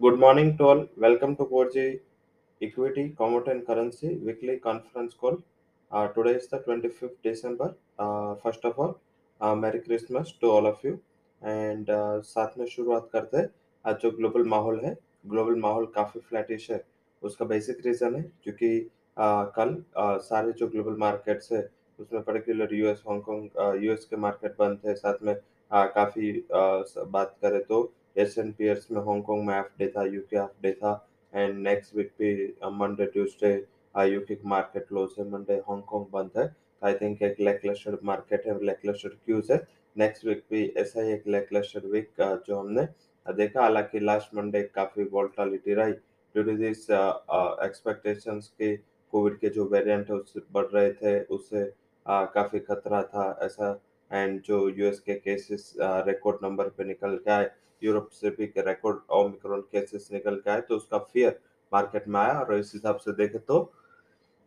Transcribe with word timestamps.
Good 0.00 0.18
morning 0.18 0.58
to 0.58 0.64
all. 0.64 0.86
Welcome 0.94 1.36
to 1.36 1.44
4G 1.44 2.00
Equity, 2.60 3.14
Commodity 3.16 3.50
and 3.52 3.66
Currency 3.66 4.16
weekly 4.16 4.58
conference 4.58 5.14
call. 5.14 5.38
Uh, 5.90 6.08
today 6.08 6.32
is 6.32 6.48
the 6.48 6.58
25th 6.58 7.16
December. 7.22 7.74
Uh, 7.98 8.34
first 8.34 8.62
of 8.66 8.78
all, 8.78 9.00
uh, 9.40 9.54
Merry 9.54 9.80
Christmas 9.80 10.34
to 10.42 10.50
all 10.50 10.66
of 10.66 10.84
you. 10.84 10.98
And 11.42 11.90
uh, 11.90 12.20
साथ 12.24 12.58
में 12.58 12.66
शुरुआत 12.66 13.08
करते 13.12 13.36
हैं 13.36 13.48
आज 13.84 13.96
जो 14.02 14.10
global 14.18 14.44
माहौल 14.48 14.80
है 14.84 14.96
global 15.26 15.60
माहौल 15.60 15.86
काफ़ी 15.96 16.20
फ्लैटिश 16.28 16.70
है 16.70 16.84
उसका 17.22 17.44
बेसिक 17.46 17.84
रीज़न 17.86 18.14
है 18.16 18.22
क्योंकि 18.44 18.70
uh, 18.80 19.44
कल 19.56 19.76
uh, 20.00 20.18
सारे 20.30 20.52
जो 20.52 20.68
ग्लोबल 20.68 20.96
मार्केट्स 21.00 21.52
है 21.52 21.68
उसमें 21.98 22.22
particular 22.22 22.74
US 22.74 23.02
Hong Kong 23.08 23.84
US 23.84 24.04
के 24.10 24.16
मार्केट 24.28 24.56
बंद 24.58 24.78
थे 24.84 24.94
साथ 24.96 25.22
में 25.22 25.34
uh, 25.34 25.86
काफ़ी 25.94 26.32
uh, 26.32 27.06
बात 27.12 27.36
करें 27.42 27.62
तो 27.64 27.86
एस 28.18 28.38
एन 28.38 28.52
पी 28.58 28.68
में 28.90 29.00
हांगकांग 29.06 29.46
में 29.46 29.54
हाफ़ 29.54 29.78
डे 29.78 29.88
था 29.96 30.04
यूके 30.14 30.36
हाफ़ 30.36 30.62
डे 30.62 30.72
था 30.72 30.92
एंड 31.32 31.58
नेक्स्ट 31.62 31.94
वीक 31.96 32.12
भी 32.18 32.32
Monday 32.80 33.06
Tuesday 33.06 33.52
UK 34.12 34.36
market 34.48 34.86
close 34.88 35.14
है 35.18 35.28
मंडे 35.30 35.54
हांगकांग 35.68 36.04
बंद 36.12 36.30
है। 36.38 36.44
आई 36.82 36.94
थिंक 36.94 37.22
एक 37.22 37.40
लैकलस्टर 37.40 37.98
मार्केट 38.04 38.46
है 38.46 38.58
लैकलस्टर 38.64 39.08
क्यूज 39.24 39.50
है। 39.50 39.58
नेक्स्ट 39.96 40.24
वीक 40.26 40.42
भी 40.50 40.66
ऐसा 40.78 41.02
ही 41.02 41.12
एक 41.12 41.26
लैकलस्टर 41.28 41.86
वीक 41.92 42.08
जो 42.46 42.58
हमने 42.58 42.86
देखा। 43.26 43.60
हालाँकि 43.60 44.00
लास्ट 44.00 44.34
मंडे 44.34 44.62
काफ़ी 44.74 45.04
वोल्टालिटी 45.12 45.74
रही। 45.74 45.92
ड्यू 45.92 46.42
टू 46.44 46.56
दिस 46.56 46.90
एक्सपेक्टेशंस 46.90 48.48
के 48.58 48.76
कोविड 49.12 49.38
के 49.38 49.48
जो 49.48 49.64
वेरिएंट 49.68 50.10
है 50.10 50.16
उससे 50.16 50.40
बढ़ 50.52 50.66
रहे 50.74 50.92
थे 50.92 51.20
उससे 51.24 51.64
uh, 51.64 52.26
काफ़ी 52.34 52.58
खतरा 52.60 53.02
था 53.04 53.38
ऐसा। 53.42 53.70
एंड 54.10 54.40
जो 54.42 54.68
यूएस 54.68 55.00
के 55.00 55.14
केसेस 55.14 55.72
रिकॉर्ड 55.80 56.44
नंबर 56.44 56.68
पे 56.76 56.84
निकल 56.84 57.16
के 57.16 57.30
आए 57.30 57.50
यूरोप 57.86 58.08
से 58.12 58.30
भी 58.30 58.52
रिकॉर्ड 58.58 58.98
ओमिक्रॉन 59.14 59.60
केसेस 59.72 60.08
निकल 60.12 60.36
के 60.36 60.50
आए 60.50 60.60
तो 60.68 60.76
उसका 60.76 60.98
फियर 61.12 61.38
मार्केट 61.72 62.08
में 62.08 62.20
आया 62.20 62.38
और 62.40 62.54
इस 62.54 62.70
हिसाब 62.74 62.96
से 62.98 63.12
देखे 63.14 63.38
तो 63.48 63.58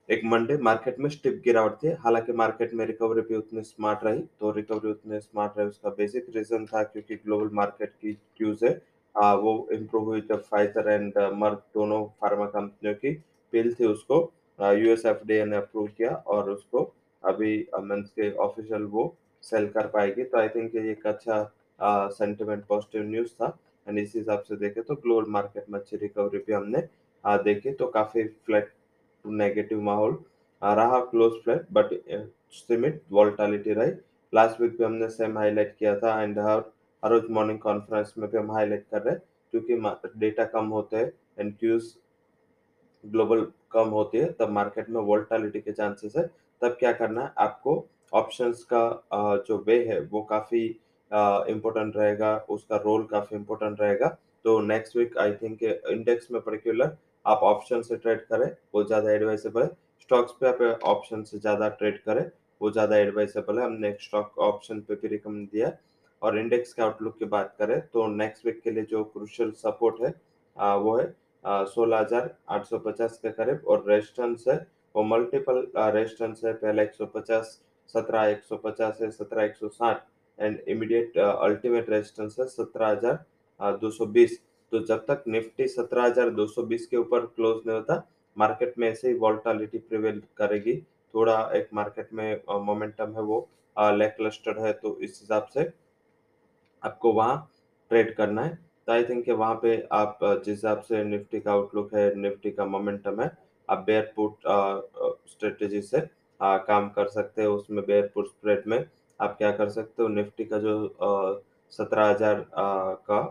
एक 0.09 0.22
मंडे 0.25 0.58
मार्केट 0.64 1.00
में 1.00 1.09
स्टिप 1.09 1.41
गिरावट 1.45 1.73
थी। 1.83 1.89
हालाँकि 2.03 2.33
मार्केट 2.33 2.73
में 2.73 2.86
रिकवरी 2.86 3.22
भी 3.22 3.36
उतनी 3.36 3.61
स्मार्ट 3.64 4.03
रही 4.03 4.22
तो 4.39 4.52
रिकवरी 4.52 4.91
उतनी 4.91 5.19
स्मार्ट 5.19 5.58
रही 5.58 5.67
उसका 5.67 5.89
बेसिक 5.97 6.27
रीजन 6.36 6.66
था 6.66 6.83
क्योंकि 6.83 7.16
ग्लोबल 7.16 7.49
मार्केट 7.55 7.91
की 7.91 8.14
क्यूज 8.38 8.64
है 8.64 8.72
आ, 9.16 9.33
वो 9.33 9.67
इम्प्रूव 9.71 10.03
हुई 10.05 10.21
जब 10.21 10.44
फाइजर 10.44 10.89
एंड 10.92 11.17
मर्क 11.33 11.64
दोनों 11.73 12.03
फार्मा 12.21 12.45
कंपनियों 12.45 12.95
की 12.95 13.11
पिल 13.53 13.73
थी 13.73 13.86
उसको 13.86 14.17
यूएस 14.59 15.05
एफ़ 15.05 15.23
ने 15.27 15.55
अप्रूव 15.55 15.88
किया 15.97 16.16
और 16.27 16.49
उसको 16.49 16.83
अभी 17.23 17.53
मीन्स 17.81 18.09
के 18.09 18.31
ऑफिशियल 18.38 18.83
वो 18.95 19.03
सेल 19.44 19.67
कर 19.67 19.88
पाएगी। 19.88 20.23
तो 20.23 20.38
आई 20.38 20.49
थिंक 20.49 20.75
ये 20.75 20.92
एक 20.92 21.08
अच्छा 21.08 21.42
सेंटिमेंट 21.81 22.66
पॉजिटिव 22.66 23.03
न्यूज़ 23.03 23.33
था। 23.33 23.58
एंड 23.88 23.99
इस 23.99 24.13
हिसाब 24.16 24.41
से 24.41 24.55
देखे 24.58 24.81
तो 24.81 24.95
ग्लोबल 24.97 25.30
मार्केट 25.31 25.69
में 25.69 25.80
अच्छी 25.80 25.97
रिकवरी 25.97 26.38
भी 26.38 26.53
हमने 26.53 26.88
देखे 27.44 27.71
तो 27.73 27.88
काफ़ी 27.89 28.23
फ्लैट 28.45 28.73
नेगेटिव 29.25 29.81
माहौल 29.83 30.17
रहा 30.61 30.99
क्लोज 31.05 31.33
फ्लैट 31.44 31.66
बट 31.71 31.94
सिमिट 32.53 33.02
वॉल्टालिटी 33.11 33.73
रही। 33.73 33.91
लास्ट 34.33 34.61
वीक 34.61 34.77
भी 34.77 34.83
हमने 34.83 35.09
सेम 35.09 35.38
हाईलाइट 35.38 35.75
किया 35.80 35.95
था 35.99 36.21
एंड 36.21 36.39
हर 36.39 36.63
हर 37.03 37.11
रोज 37.11 37.30
मॉर्निंग 37.31 37.59
कॉन्फ्रेंस 37.59 38.14
में 38.17 38.30
भी 38.30 38.38
हम 38.38 38.52
हाईलाइट 38.52 38.86
कर 38.91 39.02
रहे 39.02 39.14
हैं, 39.14 39.21
क्योंकि 39.53 40.19
डेटा 40.19 40.43
कम 40.45 40.66
होते 40.67 40.97
हैं 40.97 41.11
एंड 41.39 41.53
क्यूज 41.59 41.93
ग्लोबल 43.03 43.45
कम 43.71 43.89
होती 43.89 44.17
है, 44.17 44.31
तब 44.31 44.49
मार्केट 44.52 44.89
में 44.89 45.02
वोल्टालिटी 45.02 45.59
के 45.59 45.71
चांसेस 45.71 46.14
है। 46.17 46.25
तब 46.61 46.75
क्या 46.80 46.91
करना 46.93 47.21
है, 47.21 47.31
आपको 47.38 47.86
ऑप्शंस 48.14 48.64
का 48.73 49.43
जो 49.47 49.64
वे 49.67 49.77
है, 49.86 49.99
वो 50.02 50.21
काफ़ी 50.23 50.80
इम्पोर्टेंट 51.49 51.97
रहेगा 51.97 52.35
उसका 52.49 52.77
रोल 52.79 53.03
काफ़ी 53.07 53.35
इम्पोर्टेंट 53.38 53.81
रहेगा। 53.81 54.07
तो 54.45 54.59
next 54.61 54.95
week 54.97 55.17
I 55.17 55.31
think 55.35 55.63
index 55.63 56.31
में 56.31 56.41
पर्टिकुलर 56.41 56.95
आप 57.25 57.39
ऑप्शन 57.43 57.81
से 57.81 57.95
ट्रेड 57.97 58.25
करें 58.27 58.49
वो 58.73 58.83
ज़्यादा 58.83 59.11
एडवाइसेबल 59.11 59.61
है। 59.61 59.69
स्टॉक्स 60.02 60.31
पे 60.41 60.47
आप 60.47 60.83
ऑप्शन 60.85 61.23
से 61.23 61.39
ज़्यादा 61.39 61.67
ट्रेड 61.71 62.02
करें 62.03 62.25
वो 62.61 62.71
ज़्यादा 62.71 62.98
एडवाइसेबल 62.98 63.59
है। 63.59 63.65
हमने 63.65 63.95
स्टॉक 64.02 64.37
ऑप्शन 64.42 64.80
पे 64.81 64.95
भी 64.95 65.08
रिकमेंड 65.08 65.48
दिया 65.49 65.71
और 66.21 66.37
इंडेक्स 66.39 66.73
के 66.73 66.81
आउटलुक 66.81 67.17
की 67.19 67.25
बात 67.27 67.55
करें 67.59 67.80
तो 67.87 68.08
नेक्स्ट 68.09 68.45
वीक 68.45 68.61
के 68.64 68.71
लिए 68.71 68.83
जो 68.86 69.03
क्रुशियल 69.05 69.52
सपोर्ट 69.58 70.02
है 70.03 70.14
आ, 70.55 70.75
वो 70.75 70.98
है 70.98 71.14
सोलह 71.67 71.98
हज़ार 71.98 72.36
आठ 72.49 72.65
सौ 72.65 72.77
पचास 72.80 73.19
के 73.21 73.30
करीब। 73.31 73.61
और 73.67 73.83
रेजिस्टेंस 73.87 74.43
है 74.48 74.55
वो 74.95 75.03
मल्टीपल 75.05 75.65
रेजिस्टेंस 75.77 76.42
है। 76.45 76.53
पहले 76.55 76.83
एक 76.83 76.93
सौ 76.93 77.05
पचास 77.14 77.59
सत्रह 77.89 78.25
एक 78.27 78.43
सौ 78.43 78.58
पचास 78.59 78.98
है 79.02 79.09
सत्रह 79.11 79.43
एक 79.43 79.55
सौ 79.55 79.67
साठ। 79.69 80.02
एंड 80.39 80.60
इमीडिएट 80.67 81.17
अल्टीमेट 81.17 81.89
रेजिस्टेंस 81.89 82.36
है 82.39 82.45
सत्रह 82.48 82.89
बीस। 84.08 84.39
तो 84.72 84.80
जब 84.86 85.05
तक 85.05 85.23
निफ्टी 85.27 85.67
सत्रह 85.67 86.04
हज़ार 86.04 86.30
दो 86.32 86.45
सौ 86.48 86.64
बीस 86.64 86.86
के 86.88 86.98
ऊपर 86.98 87.26
क्लोज 87.26 87.61
नहीं 87.67 87.76
होता 87.76 87.95
मार्केट 88.38 88.73
में 88.80 88.88
ऐसे 88.89 89.08
ही 89.08 89.14
वॉल्टालिटी 89.20 89.78
प्रिवेल 89.80 90.22
करेगी। 90.38 90.76
थोड़ा 91.14 91.38
एक 91.55 91.70
मार्केट 91.73 92.10
में 92.14 92.42
मोमेंटम 92.66 93.14
है 93.16 93.22
वो 93.23 93.48
लेक 93.76 94.14
क्लस्टर 94.17 94.60
है 94.60 94.72
तो 94.73 94.98
इस 94.99 95.17
हिसाब 95.22 95.48
से 95.54 95.72
आपको 96.83 97.14
वहाँ 97.14 97.49
ट्रेड 97.92 98.16
करना 98.16 98.42
है। 98.42 98.55
तो 98.88 98.92
आई 98.92 99.04
थिंक 99.04 99.30
वहाँ 99.30 99.55
पे 99.64 99.76
आप 99.92 100.20
जिस 100.23 100.48
हिसाब 100.49 100.82
से 100.82 101.04
निफ्टी 101.04 101.39
का 101.39 101.52
आउटलुक 101.52 101.94
है 101.94 102.14
निफ्टी 102.17 102.52
का 102.52 102.66
मोमेंटम 102.67 103.22
है 103.22 103.32
आप 103.70 103.83
बेयर 103.88 104.11
पुट 104.16 104.48
स्ट्रेटेजी 105.30 105.82
से 105.82 106.08
आ, 106.39 106.58
काम 106.60 106.89
कर 106.89 107.08
सकते 107.10 107.42
हैं 107.42 107.49
उसमें 107.49 107.86
बेयर 107.86 108.10
पुट 108.14 108.28
स्प्रेड 108.28 108.64
में। 108.67 108.80
आप 109.19 109.35
क्या 109.37 109.52
कर 109.52 109.69
सकते 109.69 110.03
हो? 110.03 110.07
निफ्टी 110.09 110.45
का 110.45 110.59
जो 110.59 110.73
सत्रह 111.73 112.05
हज़ार 112.05 112.45
का 112.55 113.21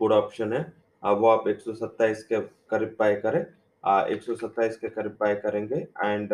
पुट 0.00 0.12
ऑप्शन 0.12 0.52
है 0.52 0.62
वो 1.02 1.28
आप 1.28 1.48
एक 1.48 1.60
सौ 1.60 1.74
सत्ताईस 1.74 2.24
के 2.24 2.40
करीब 2.70 2.96
बाय 2.98 3.14
करें। 3.16 3.40
एक 3.40 4.22
सौ 4.22 4.34
सत्ताईस 4.36 4.76
के 4.76 4.88
करीब 4.90 5.16
बाय 5.20 5.34
करेंगे 5.36 5.76
एंड 5.76 6.32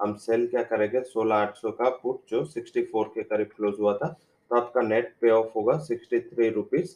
हम 0.00 0.14
सेल 0.16 0.46
क्या 0.46 0.62
करेंगे? 0.64 1.02
सोलह 1.02 1.36
आठ 1.36 1.56
सौ 1.56 1.70
का 1.72 1.88
पुट 2.02 2.20
जो 2.30 2.44
सिक्सटी 2.46 2.82
फोर 2.92 3.08
के 3.14 3.22
करीब 3.24 3.48
क्लोज 3.56 3.74
हुआ 3.80 3.94
था 3.96 4.08
तो 4.50 4.56
आपका 4.56 4.82
नेट 4.82 5.14
पे 5.20 5.30
ऑफ़ 5.30 5.50
होगा 5.56 5.76
सिक्सटी 5.84 6.20
थ्री 6.20 6.48
रुपीज़ 6.50 6.94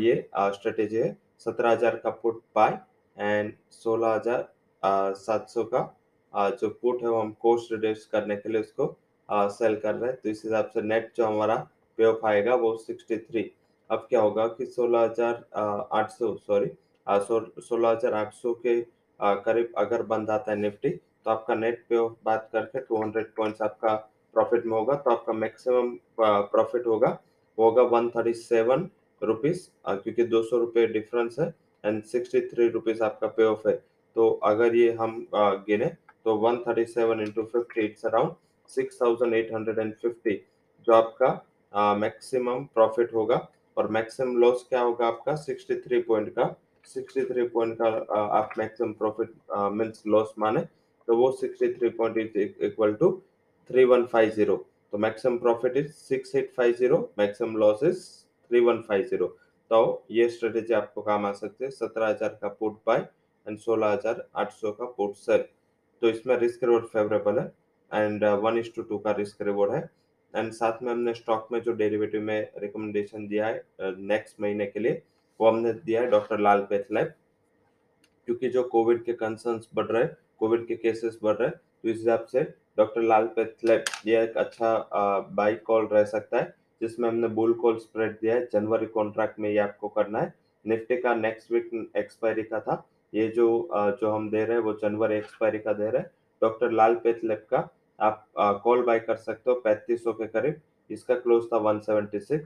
ये 0.00 0.14
स्ट्रेटेजी 0.34 0.96
है 0.96 1.16
सत्रह 1.40 1.70
हज़ार 1.70 1.96
का 2.04 2.10
पुट 2.22 2.40
बाय 2.54 2.78
एंड 3.16 3.52
सोलह 3.72 4.14
हज़ार 4.14 5.14
सात 5.16 5.48
सौ 5.50 5.64
का 5.64 5.80
आ, 6.34 6.48
जो 6.50 6.68
पुट 6.70 7.02
है 7.02 7.08
वो 7.08 7.20
हम 7.20 7.32
कोस्ट 7.40 7.72
रिड्यूस 7.72 8.06
करने 8.12 8.36
के 8.36 8.48
लिए 8.48 8.60
उसको 8.60 8.86
सेल 9.28 9.76
कर 9.76 9.94
रहे 9.94 10.10
हैं 10.10 10.20
तो 10.22 10.28
इस 10.28 10.42
हिसाब 10.44 10.70
से 10.74 10.82
नेट 10.82 11.12
जो 11.16 11.26
हमारा 11.26 11.56
पे 11.98 12.04
ऑफ़ 12.04 12.26
आएगा 12.26 12.54
वो 12.56 12.76
सिक्सटी 12.78 13.16
थ्री 13.18 13.50
अब 13.90 14.06
क्या 14.08 14.20
होगा 14.20 14.46
कि 14.48 14.66
सोलह 14.66 15.00
हज़ार 15.00 15.44
आठ 15.92 16.10
सौ 16.10 16.34
सॉरी 16.46 16.70
सोलह 17.06 17.88
हज़ार 17.88 18.14
आठ 18.14 18.32
सौ 18.34 18.52
के 18.66 18.80
करीब 19.20 19.72
अगर 19.78 20.02
बंद 20.12 20.30
आता 20.30 20.50
है 20.52 20.58
निफ्टी 20.58 20.90
तो 20.90 21.30
आपका 21.30 21.54
नेट 21.54 21.84
पे 21.88 21.96
ऑफ़ 21.96 22.12
बात 22.24 22.48
करके 22.52 22.80
टू 22.80 23.02
हंड्रेड 23.02 23.32
पॉइंट्स 23.36 23.62
आपका 23.62 23.94
प्रॉफिट 24.34 24.66
में 24.66 24.72
होगा 24.72 24.94
तो 24.94 25.10
आपका 25.10 25.32
मैक्सिमम 25.32 25.90
प्रॉफिट 26.20 26.86
होगा, 26.86 27.08
वो 27.58 27.64
होगा 27.64 27.82
वन 27.90 28.08
थर्टी 28.10 28.32
सेवन 28.34 28.88
रुपीज़ 29.22 29.66
क्योंकि 29.86 30.24
दो 30.24 30.42
सौ 30.42 30.58
रुपये 30.58 30.86
डिफरेंस 30.88 31.36
है 31.40 31.46
एंड 31.84 32.02
सिक्सटी 32.04 32.40
थ्री 32.48 32.68
रुपीज़ 32.68 33.02
आपका 33.02 33.26
पे 33.28 33.44
ऑफ़ 33.44 33.68
है. 33.68 33.74
तो 34.16 34.28
अगर 34.44 34.74
ये 34.76 34.92
हम 35.00 35.26
गिने 35.34 35.86
तो 36.24 36.36
one 36.38 36.58
thirty 36.58 36.84
seven 36.86 37.20
into 37.20 37.42
fifty 37.44 37.80
it's 37.80 38.06
around 38.06 38.32
six 38.68 39.00
thousand 39.00 39.34
eight 39.34 39.52
hundred 39.54 39.78
and 39.78 39.94
fifty, 39.94 40.34
जो 40.86 40.92
आपका 40.94 41.94
मैक्सिमम 41.96 42.64
प्रॉफिट 42.74 43.14
होगा। 43.14 43.46
और 43.76 43.88
मैक्सिमम 43.92 44.36
लॉस 44.40 44.66
क्या 44.68 44.80
होगा 44.80 45.06
आपका? 45.06 45.34
सिक्सटी 45.36 45.74
थ्री 45.80 46.00
पॉइंट 46.02 46.28
का। 46.34 46.54
सिक्सटी 46.86 47.24
थ्री 47.24 47.46
पॉइंट 47.48 47.76
का 47.78 47.88
आप 48.38 48.52
मैक्सिमम 48.58 48.92
प्रॉफिट 48.94 49.32
मीन्स 49.72 50.02
लॉस 50.06 50.34
माने 50.38 50.60
तो 51.08 51.16
वो 51.16 51.30
sixty 51.32 51.72
three 51.72 51.88
point 51.98 52.16
is 52.18 52.64
equal 52.64 52.94
to 52.94 53.10
three 53.70 53.84
one 53.84 54.04
five 54.12 54.30
zero 54.30 54.56
तो 54.92 54.98
maximum 54.98 55.38
profit 55.38 55.76
is 55.76 55.90
six 55.92 56.34
eight 56.36 56.52
five 56.56 56.72
zero 56.78 56.98
maximum 57.18 57.56
loss 57.58 57.82
is 57.84 58.04
three 58.50 58.60
one 58.60 58.80
five 58.88 59.02
zero 59.04 59.26
तो 59.70 59.80
ये 60.10 60.28
strategy 60.28 60.74
आपको 60.74 61.02
काम 61.02 61.26
आ 61.26 61.32
सकते 61.34 61.64
हैं। 61.64 61.70
सत्रह 61.72 62.08
हज़ार 62.08 62.38
का 62.42 62.48
पुट 62.50 62.78
बाय 62.86 63.06
एंड 63.46 63.58
सोलह 63.58 63.92
हज़ार 63.92 64.26
आठ 64.36 64.52
सौ 64.52 64.72
का 64.72 64.84
पुट 64.96 65.14
सेल 65.16 65.44
तो 66.02 66.08
इसमें 66.08 66.36
रिस्क 66.38 66.64
रिवॉर्ड 66.64 66.84
फेवरेबल 66.86 67.38
है। 67.38 67.46
And 67.92 68.24
one 68.42 68.58
is 68.58 68.70
to 68.76 68.82
two 68.82 68.98
का 68.98 69.12
रिस्क 69.18 69.42
रिवॉर्ड 69.42 69.72
है। 69.72 69.88
एंड 70.34 70.52
साथ 70.52 70.82
में 70.82 70.90
हमने 70.92 71.14
स्टॉक 71.14 71.48
में 71.52 71.60
जो 71.62 71.72
डेरिवेटिव 71.72 72.22
में 72.22 72.50
रिकमेंडेशन 72.58 73.26
दिया 73.28 73.46
है 73.46 73.64
नेक्स्ट 73.80 74.34
uh, 74.34 74.42
महीने 74.42 74.66
के 74.66 74.80
लिए 74.80 75.02
वो 75.40 75.48
हमने 75.48 75.72
दिया 75.74 76.00
है 76.00 76.10
डॉक्टर 76.10 76.40
लाल 76.40 76.60
पेथलैब। 76.70 77.12
क्योंकि 78.28 78.48
जो 78.48 78.62
कोविड 78.68 79.02
के 79.04 79.12
कंसर्न्स 79.12 79.68
बढ़ 79.74 79.86
रहे 79.86 80.06
कोविड 80.38 80.66
के 80.66 80.76
केसेस 80.76 81.18
बढ़ 81.22 81.36
रहे 81.36 81.50
तो 81.50 81.88
इस 81.88 81.96
हिसाब 81.98 82.24
से 82.32 82.42
डॉक्टर 82.78 83.02
लाल 83.02 83.26
पेथलैब 83.36 83.84
यह 84.06 84.22
एक 84.22 84.36
अच्छा 84.36 85.28
बाई 85.32 85.54
uh, 85.54 85.60
कॉल 85.60 85.88
रह 85.92 86.04
सकता 86.04 86.38
है 86.38 86.54
जिसमें 86.80 87.08
हमने 87.08 87.28
बुल 87.36 87.52
कॉल 87.54 87.78
स्प्रेड 87.78 88.12
दिया 88.20 88.34
है 88.34 88.48
जनवरी 88.52 88.86
कॉन्ट्रैक्ट 88.86 89.38
में 89.40 89.48
ये 89.50 89.58
आपको 89.58 89.88
करना 89.88 90.18
है। 90.18 90.32
निफ्टी 90.64 90.96
का 90.96 91.14
नेक्स्ट 91.14 91.52
वीक 91.52 91.70
एक्सपायरी 91.96 92.42
का 92.42 92.60
था 92.60 92.84
ये 93.12 93.28
जो 93.28 93.46
uh, 93.76 93.90
जो 94.00 94.10
हम 94.10 94.28
दे 94.30 94.44
रहे 94.44 94.56
हैं 94.56 94.64
वो 94.64 94.72
जनवरी 94.82 95.16
एक्सपायरी 95.16 95.58
का 95.58 95.72
दे 95.72 95.90
रहे 95.90 96.02
हैं। 96.02 96.10
डॉक्टर 96.42 96.70
लाल 96.72 96.94
पेथलैब 97.04 97.46
का 97.50 97.68
आप 97.98 98.26
कॉल 98.64 98.82
बाय 98.84 98.98
कर 99.00 99.16
सकते 99.16 99.50
हो 99.50 99.56
पैंतीस 99.60 100.04
सौ 100.04 100.12
के 100.12 100.26
करीब। 100.28 100.60
इसका 100.90 101.14
क्लोज 101.16 101.44
था 101.52 101.58
176 101.62 102.44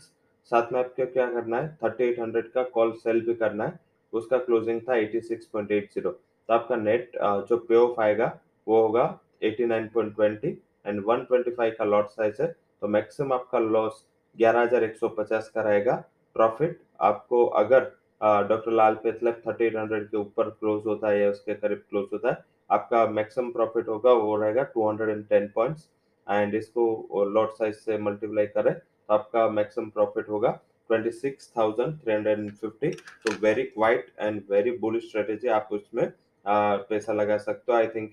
साथ 0.51 0.73
में 0.73 0.79
आपको 0.81 1.07
क्या 1.07 1.27
करना 1.31 1.57
है? 1.57 1.77
3800 1.77 2.51
का 2.55 2.63
कॉल 2.71 2.93
सेल 2.95 3.21
भी 3.27 3.35
करना 3.35 3.65
है। 3.65 3.79
उसका 4.13 4.39
क्लोजिंग 4.39 4.81
था 4.83 4.95
86.80 4.95 6.01
तो 6.01 6.55
आपका 6.55 6.77
नेट 6.77 7.11
जो 7.49 7.57
पे 7.59 7.77
ऑफ़ 7.77 8.01
आएगा, 8.01 8.39
वो 8.67 8.81
होगा 8.83 9.05
89.20 9.45 10.57
एंड 10.87 11.03
125 11.03 11.75
का 11.79 11.85
लॉट 11.85 12.09
साइज़ 12.11 12.43
है। 12.43 12.49
तो 12.81 12.89
मैक्सिमम 12.89 13.33
आपका 13.33 13.59
लॉस 13.59 14.05
11150 14.37 15.49
का 15.49 15.63
रहेगा। 15.63 15.95
प्रॉफिट 16.37 16.81
आपको 17.01 17.45
अगर 17.47 17.91
डॉक्टर 18.21 18.73
लाल 18.73 18.95
पेथलप 19.03 19.43
3800 19.47 20.05
के 20.05 20.17
ऊपर 20.17 20.51
क्लोज 20.51 20.83
होता 20.87 21.09
है 21.09 21.21
या 21.21 21.31
उसके 21.31 21.55
करीब 21.55 21.83
क्लोज 21.89 22.09
होता 22.13 22.31
है 22.31 22.45
आपका 22.71 23.07
मैक्सिमम 23.09 23.51
प्रॉफिट 23.53 23.89
होगा 23.89 24.13
वो 24.15 24.37
रहेगा 24.37 24.63
210 24.73 25.49
पॉइंट्स 25.55 25.89
एंड 26.27 26.55
इसको 26.55 27.25
लॉट 27.35 27.51
साइज़ 27.53 27.77
से 27.77 27.99
मल्टीप्लाई 28.01 28.47
करें 28.49 28.73
तो 28.73 29.15
आपका 29.15 29.49
मैक्सिमम 29.51 29.89
प्रॉफिट 29.91 30.29
होगा 30.29 30.59
26,350 30.91 32.95
तो 33.25 33.33
very 33.43 33.63
quiet 33.65 34.07
and 34.21 34.43
very 34.51 34.71
bullish 34.79 35.09
strategy 35.09 35.49
आप 35.57 35.69
उसमें 35.73 36.13
पैसा 36.45 37.13
लगा 37.13 37.37
सकते 37.39 37.73
हो 37.73 37.79
आई 37.79 37.87
थिंक 37.87 38.13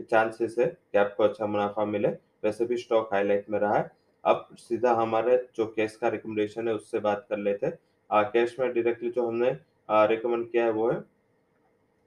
चांसेस 0.00 0.54
है 0.58 0.66
कि 0.66 0.98
आपको 0.98 1.24
अच्छा 1.24 1.46
मुनाफा 1.46 1.84
मिले। 1.84 2.08
वैसे 2.44 2.64
भी 2.66 2.76
स्टॉक 2.76 3.08
हाईलाइट 3.12 3.50
में 3.50 3.58
रहा 3.58 3.76
है। 3.76 3.90
अब 4.24 4.48
सीधा 4.58 4.92
हमारे 4.94 5.36
जो 5.56 5.66
कैश 5.66 5.96
का 5.96 6.08
रिकमेंडेशन 6.08 6.68
है 6.68 6.74
उससे 6.74 6.98
बात 7.00 7.26
कर 7.30 7.38
लेते 7.38 7.66
हैं। 7.66 7.78
कैश 8.32 8.56
में 8.60 8.72
डायरेक्टली 8.72 9.10
जो 9.10 9.26
हमने 9.26 9.50
रिकमेंड 10.08 10.50
किया 10.50 10.64
है 10.64 10.70
वो 10.72 10.90
है 10.90 11.02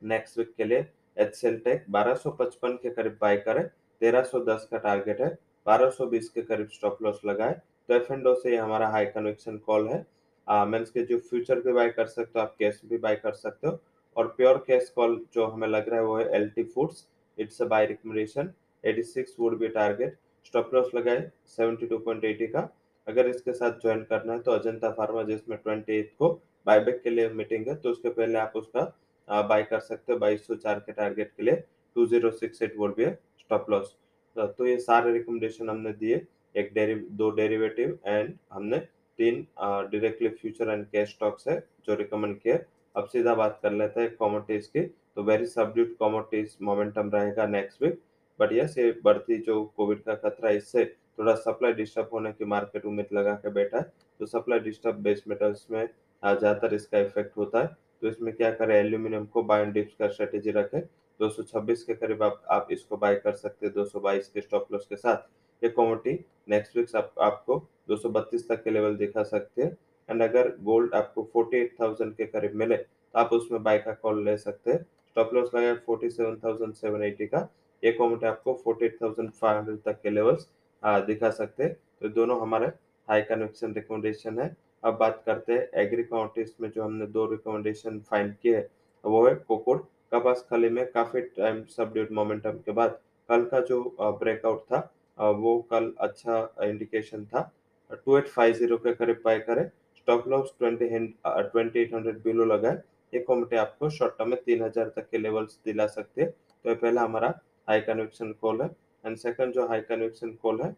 नेक्स्ट 0.02 0.38
वीक 0.38 0.54
के 0.58 0.64
लिए। 0.64 0.86
एच 1.20 1.42
टेक 1.66 1.86
बारह 1.90 2.22
के 2.26 2.90
करीब 2.90 3.18
बाय 3.22 3.38
करें 3.40 3.64
1310 4.02 4.68
का 4.72 4.78
टारगेट 4.78 5.22
है 5.22 5.30
1220 5.66 6.30
के 6.30 6.42
करीब 6.44 6.68
स्टॉप 6.74 7.02
लॉस 7.04 7.22
लगाए। 7.26 7.54
तो 7.90 7.94
एफ़ 7.96 8.12
एंडो 8.14 8.34
से 8.36 8.56
हमारा 8.58 8.88
हाई 8.90 9.06
कन्वेक्शन 9.08 9.58
कॉल 9.66 9.88
है। 9.90 10.06
मीन्स 10.48 10.90
के 10.92 11.04
जो 11.06 11.18
फ्यूचर 11.20 11.60
भी 11.62 11.74
बाय 11.74 11.90
कर 11.90 12.06
सकते 12.08 12.40
हो, 12.40 12.44
आप 12.44 12.56
कैश 12.60 12.82
भी 12.86 12.98
बाय 12.98 13.16
कर 13.16 13.34
सकते 13.34 13.68
हो। 13.68 13.80
और 14.16 14.28
प्योर 14.38 14.58
कैश 14.68 14.90
कॉल 14.96 15.20
जो 15.34 15.46
हमें 15.48 15.68
लग 15.68 15.90
रहा 15.90 16.00
है 16.00 16.06
वो 16.06 16.18
है 16.18 16.30
L 16.36 16.50
T 16.50 16.64
foods 16.66 17.06
it's 17.38 17.62
a 17.62 17.66
buy 17.68 17.86
recommendation 17.86 18.52
86 18.84 19.36
would 19.40 19.58
be 19.60 19.68
target 19.70 20.18
stop 20.46 20.74
loss 20.74 20.92
लगाए 20.96 21.30
72.80 21.50 22.48
का। 22.48 22.68
अगर 23.08 23.28
इसके 23.28 23.54
साथ 23.54 23.80
ज्वाइन 23.82 24.04
करना 24.10 24.34
है 24.34 24.40
तो 24.40 24.52
अजंता 24.52 24.92
फार्मा 24.92 25.24
जिसमें 25.24 25.58
ट्वेंटी 25.58 26.02
को 26.20 26.30
बायबैक 26.68 27.02
के 27.04 27.10
लिए 27.10 27.30
मीटिंग 27.32 27.68
है 27.68 27.76
तो 27.76 27.90
उसके 27.90 28.10
पहले 28.10 28.38
आप 28.40 28.54
उसका 28.56 28.82
बाय 29.30 29.64
कर 29.64 29.80
सकते 29.82 30.14
हो 30.14 30.20
बाईस 30.20 30.48
के 30.52 30.92
टारगेट 30.92 31.32
के 31.38 31.44
लिए 31.44 31.64
2068 31.96 32.78
वुड 32.78 32.96
बी 32.96 33.06
स्टॉप 33.40 33.70
लॉस 33.70 33.96
तो 34.36 34.66
ये 34.66 34.78
सारे 34.80 35.12
रिकमेंडेशन 35.14 35.70
हमने 35.70 35.92
दिए, 35.94 36.26
एक 36.56 36.74
दो 37.12 37.30
डेरिवेटिव 37.32 37.98
एंड 38.06 38.34
हमने 38.54 38.78
तीन 39.20 39.42
directly 39.62 40.30
future 40.32 40.70
and 40.72 40.86
cash 40.88 41.10
stocks 41.10 41.48
है 41.48 41.60
जो 41.88 41.96
रिकमेंड 41.96 42.40
किए। 42.40 42.60
अब 42.96 43.08
सीधा 43.08 43.34
बात 43.36 43.60
कर 43.64 43.72
लेते 43.74 44.02
हैं 44.02 44.16
कॉमोडिटीज 44.16 44.68
की 44.68 44.82
तो 45.16 45.24
वेरी 45.24 45.46
सबड्यूट 45.48 45.96
कॉमोडिटीज 46.00 46.56
मोमेंटम 46.62 47.10
रहेगा 47.12 47.46
नेक्स्ट 47.48 47.84
वीक 47.84 48.00
बट 48.40 48.54
यस 48.54 48.78
ये 48.78 48.92
बढ़ती 49.04 49.38
जो 49.44 49.64
कोविड 49.78 50.02
का 50.04 50.16
खतरा 50.18 50.50
इससे 50.52 50.86
थोड़ा 51.20 51.34
सप्लाई 51.38 51.74
डिस्टर्ब 51.74 52.10
होने 52.14 52.32
की 52.32 52.46
मार्केट 52.48 52.86
उम्मीद 52.86 53.08
लगा 53.14 53.34
के 53.36 53.50
बैठा 53.52 53.78
है। 53.78 53.84
तो 54.20 54.26
सप्लाई 54.28 54.60
डिस्टर्ब 54.60 55.02
बेस 55.04 55.24
मेटल्स 55.28 55.66
में 55.72 55.86
ज़्यादातर 55.86 56.74
इसका 56.76 57.00
इफ़ेक्ट 57.00 57.38
होता 57.38 57.62
है। 57.62 57.76
तो 58.02 58.08
इसमें 58.08 58.34
क्या 58.36 58.52
करें? 58.52 58.76
एल्यूमिनियम 58.76 59.26
को 59.26 59.44
बाय 59.44 59.66
डिप्स 59.68 59.94
का 60.00 60.08
स्ट्रेटेजी 60.08 60.52
रखें। 60.52 60.82
226 61.20 61.84
के 61.84 61.94
करीब 61.96 62.24
आप 62.24 62.42
आप 62.52 62.68
इसको 62.72 62.98
बाय 62.98 63.16
कर 63.18 63.32
सकते 63.34 63.66
हैं 63.66 63.74
222 63.74 64.28
के 64.30 64.42
स्टॉप 64.42 64.68
लॉस 64.72 64.86
के 64.90 64.96
साथ। 64.96 65.28
ये 65.62 65.70
कॉमोडिटी 65.70 66.26
नेक्स्ट 66.50 66.78
वीक 66.78 66.96
आप, 66.96 67.14
आपको 67.22 67.58
232 67.90 68.48
तक 68.50 68.64
के 68.64 68.70
लेवल 68.70 68.96
दिखा 68.98 69.24
सकते 69.26 69.62
हैं। 69.62 69.72
एंड 70.10 70.22
अगर 70.24 70.50
गोल्ड 70.62 70.94
आपको 70.96 71.24
48,000 71.36 72.14
के 72.18 72.26
करीब 72.28 72.56
मिले 72.56 72.78
तो 72.78 73.20
आप 73.20 73.34
उसमें 73.34 73.62
बाय 73.64 73.78
का 73.80 73.94
कॉल 73.94 74.24
ले 74.26 74.38
सकते 74.38 74.72
हैं। 74.72 74.82
स्टॉप 74.82 75.34
लॉस 75.34 75.50
लगाए 75.56 75.76
47,780 75.86 77.28
का। 77.28 77.48
ये 77.84 77.92
कॉमोडिटी 77.92 78.28
आपको 78.28 78.54
48,500 78.66 79.78
तक 79.86 80.02
के 80.04 80.10
लेवल्स 80.10 80.48
दिखा 80.84 81.30
सकते 81.32 81.64
हैं। 81.64 81.74
तो 82.02 82.10
दोनों 82.10 82.40
हमारे 82.42 82.68
हाई 83.08 83.22
कन्वेक्शन 83.22 83.74
रिकमेंडेशन 83.74 84.40
है। 84.40 84.56
अब 84.84 84.98
बात 84.98 85.22
करते 85.26 85.54
हैं 85.54 85.68
एग्री 85.82 86.04
कॉमोडिटीज 86.04 86.54
में 86.62 86.70
जो 86.70 86.84
हमने 86.84 87.06
दो 87.08 87.26
रिकमेंडेशन 87.32 88.00
फाइंड 88.10 88.36
किए 88.36 88.56
हैं, 88.56 88.66
वो 89.04 89.28
है 89.28 89.34
कोकोड 89.38 89.84
कपास 90.14 90.46
खली 90.50 90.70
में 90.70 90.86
काफ़ी 90.92 91.22
टाइम 91.22 91.64
सबड्यूट 91.70 92.12
मोमेंटम 92.12 92.58
के 92.66 92.72
बाद 92.72 93.00
कल 93.30 93.44
का 93.46 93.60
जो 93.62 93.82
ब्रेकआउट 94.20 94.64
था 94.64 95.32
वो 95.34 95.58
कल 95.72 95.92
अच्छा 96.00 96.38
इंडिकेशन 96.64 97.26
था। 97.26 97.52
2850 97.92 98.78
के 98.78 98.94
करीब 98.96 99.22
बाय 99.26 99.40
करें 99.40 99.70
स्टॉप 99.98 100.28
लॉस 100.28 100.54
20 100.62 101.08
2800 101.54 102.22
बिलो 102.24 102.46
लगाए, 102.46 102.78
ये 103.14 103.20
कॉमिटी 103.20 103.56
आपको 103.58 103.90
शॉर्ट 103.90 104.18
टर्म 104.18 104.30
में 104.30 104.38
3000 104.44 104.90
तक 104.96 105.10
के 105.12 105.18
लेवल्स 105.18 105.60
दिला 105.66 105.88
सकते 105.88 106.22
हैं। 106.22 106.30
तो 106.32 106.70
ये 106.70 106.76
पहला 106.76 107.02
हमारा 107.02 107.40
हाई 107.68 107.82
कन्वेक्शन 107.82 108.32
कॉल 108.42 108.62
है 108.62 108.70
एंड 109.04 109.18
सेकंड 109.18 109.54
जो 109.54 109.68
हाई 109.68 109.82
कन्वेक्शन 109.82 110.32
कॉल 110.42 110.62
है, 110.62 110.76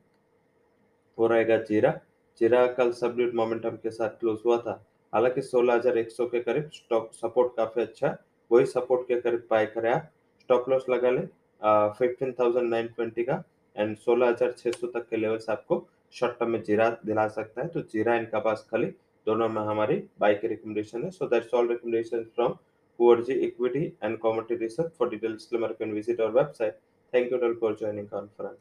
वो 1.18 1.27
रहेगा 1.27 1.57
जीरा। 1.59 2.00
जीरा 2.42 2.66
कल 2.78 2.92
सबड्यूट 3.00 3.34
मोमेंटम 3.36 3.76
के 3.84 3.92
साथ 3.92 4.10
क्लोज 4.20 4.40
हुआ 4.46 4.58
था। 4.58 4.74
हालाँकि 5.14 5.42
16100 5.42 6.28
के 6.30 6.40
करीब 6.40 6.70
स्टॉक 6.74 7.12
सपोर्ट 7.14 7.56
काफ़ी 7.58 7.82
अच्छा 7.82 8.16
वही 8.52 8.66
सपोर्ट 8.66 9.08
के 9.08 9.20
करीब 9.22 9.46
बाय 9.50 9.66
करें 9.76 9.92
आप। 9.92 10.10
स्टॉप 10.42 10.70
लॉस 10.70 10.86
लगा 10.90 11.10
ले। 11.12 11.22
फिफ्टीन 12.00 12.32
थाउज़ेंड 12.40 12.70
नाइन 12.70 12.88
ट्वेंटी 12.96 13.24
का। 13.24 13.44
एंड 13.76 13.96
सोलह 13.98 14.30
हज़ार 14.30 14.52
छह 14.58 14.72
सौ 14.72 14.88
तक 14.88 15.08
के 15.10 15.18
लेवल्स 15.18 15.50
आपको 15.50 15.86
शॉर्ट 16.14 16.40
टर्म 16.40 16.50
में 16.52 16.62
जीरा 16.64 16.90
दिला 17.06 17.28
सकता 17.38 17.62
है। 17.62 17.68
तो 17.68 17.82
जीरा 17.94 18.16
इनका 18.16 18.40
पास 18.40 18.68
खाली 18.72 18.88
दोनों 19.28 19.50
में 19.50 19.62
हमारी 19.62 20.04
बाय 20.20 20.34
की 20.36 20.48
रिकमेंडेशन 20.48 21.04
है। 21.04 21.12
So 21.12 21.28
that's 21.28 21.54
all 21.54 21.70
recommendation 21.70 22.24
from 22.36 22.58
QRG 23.00 23.36
Equity 23.46 23.80
and 24.02 24.20
Commodity. 24.26 24.68
For 24.98 25.08
detailed 25.10 25.40
disclaimer, 25.40 25.70
you 25.70 25.78
can 25.80 25.96
visit 25.96 26.20
our 26.20 26.32
website. 26.32 26.76
Thank 27.14 27.32
you 27.32 27.42
all 27.42 27.56
for. 27.56 28.52